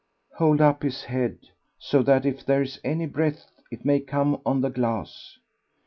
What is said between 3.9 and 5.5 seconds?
come on the glass."